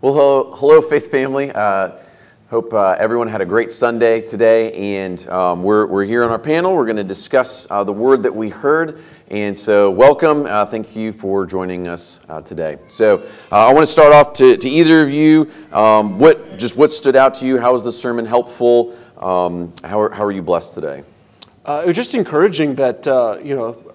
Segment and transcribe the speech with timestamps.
[0.00, 1.50] Well, hello, hello Faith family.
[1.50, 1.90] Uh,
[2.50, 5.00] hope uh, everyone had a great Sunday today.
[5.00, 6.76] And um, we're, we're here on our panel.
[6.76, 9.02] We're going to discuss uh, the word that we heard.
[9.26, 10.46] And so, welcome.
[10.46, 12.78] Uh, thank you for joining us uh, today.
[12.86, 15.50] So, uh, I want to start off to, to either of you.
[15.72, 17.58] Um, what just what stood out to you?
[17.58, 18.96] How was the sermon helpful?
[19.16, 21.02] Um, how, are, how are you blessed today?
[21.66, 23.04] it was just encouraging that
[23.42, 23.92] you know,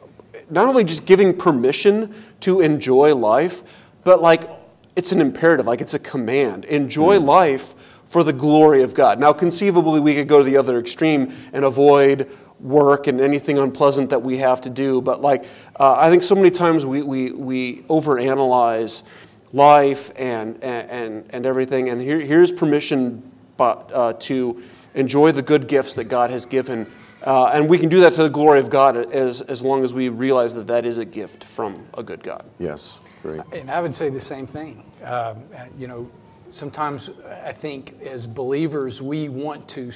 [0.50, 3.64] not only just giving permission to enjoy life,
[4.04, 4.50] but like
[4.96, 6.66] it's an imperative, like it's a command.
[6.66, 7.26] Enjoy mm.
[7.26, 7.76] life
[8.06, 9.20] for the glory of God.
[9.20, 12.30] Now, conceivably, we could go to the other extreme and avoid
[12.60, 15.02] work and anything unpleasant that we have to do.
[15.02, 15.46] But like,
[15.80, 19.04] uh, I think so many times we, we, we overanalyze
[19.52, 21.90] life and, and, and everything.
[21.90, 24.64] And here, here's permission but, uh, to
[24.96, 26.90] enjoy the good gifts that God has given.
[27.24, 29.94] Uh, and we can do that to the glory of God as, as long as
[29.94, 32.44] we realize that that is a gift from a good God.
[32.60, 33.00] Yes.
[33.22, 33.42] Great.
[33.54, 34.84] And I would say the same thing.
[35.04, 35.44] Um,
[35.78, 36.12] you know,
[36.52, 37.10] sometimes
[37.46, 39.92] I think as believers, we want to,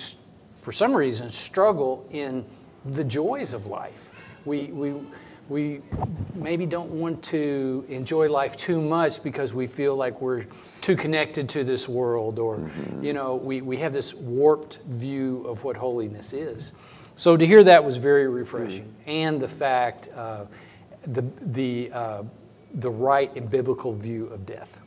[0.62, 2.46] for some reason, struggle in
[2.86, 4.10] the joys of life.
[4.46, 4.96] We, we,
[5.50, 5.82] we
[6.34, 10.46] maybe don't want to enjoy life too much because we feel like we're
[10.80, 13.04] too connected to this world, or, mm-hmm.
[13.04, 16.72] you know, we, we have this warped view of what holiness is.
[17.18, 18.86] So to hear that was very refreshing.
[18.86, 19.10] Mm-hmm.
[19.10, 20.46] And the fact, uh,
[21.02, 22.24] the, the, uh,
[22.76, 24.80] the right and biblical view of death.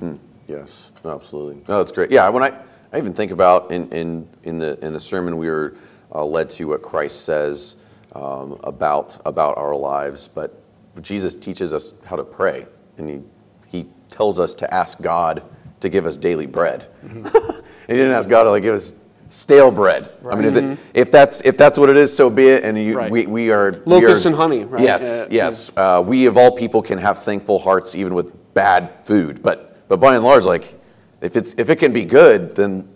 [0.00, 1.56] Mm, yes, absolutely.
[1.68, 2.12] No, that's great.
[2.12, 2.56] Yeah, when I,
[2.92, 5.74] I even think about in, in, in, the, in the sermon, we were
[6.14, 7.76] uh, led to what Christ says
[8.12, 10.62] um, about, about our lives, but
[11.02, 12.66] Jesus teaches us how to pray,
[12.98, 13.20] and he,
[13.66, 15.42] he tells us to ask God
[15.80, 16.86] to give us daily bread.
[17.04, 17.24] Mm-hmm.
[17.88, 18.94] he didn't ask God to like give us
[19.28, 20.12] stale bread.
[20.20, 20.36] Right.
[20.36, 20.82] I mean, if, mm-hmm.
[20.94, 22.64] if, that's if that's what it is, so be it.
[22.64, 23.10] And you, right.
[23.10, 24.64] we, we are locusts and honey.
[24.64, 24.82] Right?
[24.82, 25.70] Yes, uh, yes.
[25.76, 29.42] Uh, we of all people can have thankful hearts even with bad food.
[29.42, 30.80] But but by and large, like
[31.20, 32.88] if it's if it can be good, then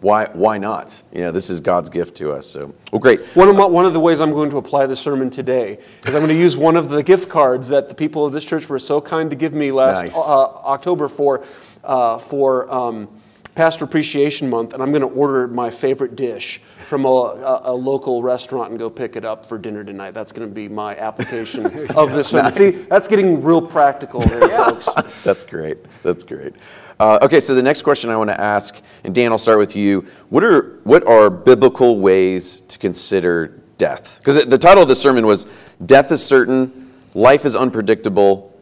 [0.00, 1.02] why why not?
[1.12, 2.46] You know, this is God's gift to us.
[2.46, 3.20] So well, great.
[3.36, 6.14] One of my, one of the ways I'm going to apply the sermon today is
[6.14, 8.68] I'm going to use one of the gift cards that the people of this church
[8.68, 10.16] were so kind to give me last nice.
[10.16, 11.44] uh, October for
[11.84, 12.70] uh, for.
[12.72, 13.08] Um,
[13.54, 17.72] Pastor Appreciation Month, and I'm going to order my favorite dish from a, a, a,
[17.72, 20.12] local restaurant and go pick it up for dinner tonight.
[20.12, 21.66] That's going to be my application
[21.96, 22.32] of this.
[22.32, 22.56] Nice.
[22.56, 24.88] See, that's getting real practical there, folks.
[25.24, 25.78] That's great.
[26.02, 26.54] That's great.
[26.98, 29.76] Uh, okay, so the next question I want to ask, and Dan, I'll start with
[29.76, 30.06] you.
[30.30, 34.18] What are what are biblical ways to consider death?
[34.18, 35.46] Because the title of the sermon was
[35.86, 38.58] "Death is certain, life is unpredictable,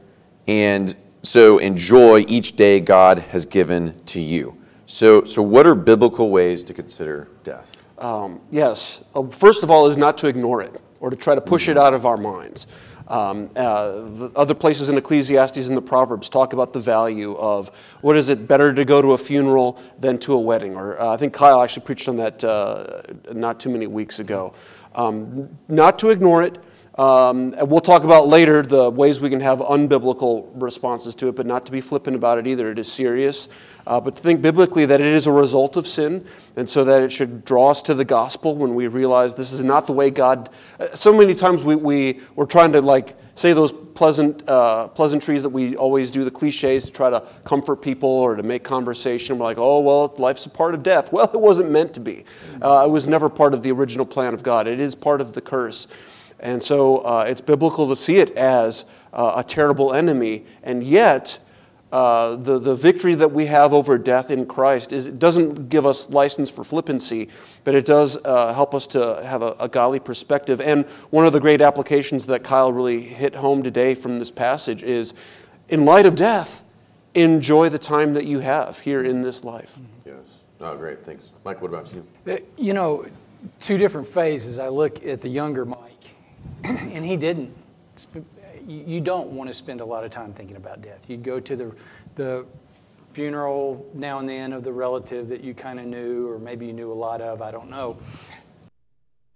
[0.47, 4.58] and so enjoy each day God has given to you."
[4.89, 7.85] So, so what are biblical ways to consider death?
[7.99, 9.03] Um, yes.
[9.15, 11.73] Uh, first of all, is not to ignore it or to try to push mm-hmm.
[11.73, 12.67] it out of our minds.
[13.07, 17.69] Um, uh, other places in Ecclesiastes and the Proverbs talk about the value of
[18.01, 20.75] what is it better to go to a funeral than to a wedding?
[20.75, 24.55] Or uh, I think Kyle actually preached on that uh, not too many weeks ago.
[24.95, 26.57] Um, not to ignore it,
[26.99, 31.37] um, and we'll talk about later the ways we can have unbiblical responses to it,
[31.37, 32.71] but not to be flippant about it either.
[32.73, 33.49] It is serious.
[33.87, 36.27] Uh, but to think biblically that it is a result of sin,
[36.57, 39.63] and so that it should draw us to the gospel when we realize this is
[39.63, 40.51] not the way God.
[40.81, 45.45] Uh, so many times we, we, we're trying to like say those pleasant uh, pleasantries
[45.45, 49.39] that we always do, the cliches to try to comfort people or to make conversation.
[49.39, 51.13] We're like, oh, well, life's a part of death.
[51.19, 52.25] Well, it wasn't meant to be.
[52.61, 55.33] Uh, it was never part of the original plan of God, it is part of
[55.33, 55.87] the curse.
[56.41, 60.45] And so uh, it's biblical to see it as uh, a terrible enemy.
[60.63, 61.39] And yet,
[61.91, 65.87] uh, the, the victory that we have over death in Christ is, it doesn't give
[65.87, 67.29] us license for flippancy,
[67.65, 70.61] but it does uh, help us to have a, a godly perspective.
[70.61, 74.83] And one of the great applications that Kyle really hit home today from this passage
[74.83, 75.15] is
[75.69, 76.63] in light of death,
[77.15, 79.79] enjoy the time that you have here in this life.
[80.05, 80.17] Yes.
[80.61, 81.05] Oh, great.
[81.05, 81.31] Thanks.
[81.45, 82.07] Mike, what about you?
[82.31, 83.07] Uh, you know,
[83.61, 84.59] two different phases.
[84.59, 85.78] I look at the younger Mike
[86.93, 87.55] and he didn't.
[88.67, 91.09] You don't want to spend a lot of time thinking about death.
[91.09, 91.75] You'd go to the,
[92.17, 92.47] the
[93.13, 96.73] funeral now and then of the relative that you kind of knew, or maybe you
[96.73, 97.99] knew a lot of, I don't know.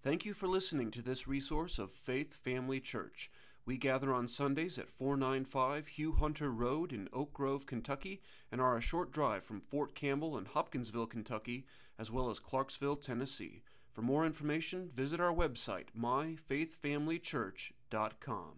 [0.02, 3.30] Thank you for listening to this resource of Faith Family Church.
[3.64, 8.20] We gather on Sundays at 495 Hugh Hunter Road in Oak Grove, Kentucky,
[8.50, 11.64] and are a short drive from Fort Campbell and Hopkinsville, Kentucky,
[11.98, 13.62] as well as Clarksville, Tennessee.
[13.92, 18.52] For more information, visit our website, myfaithfamilychurch.com.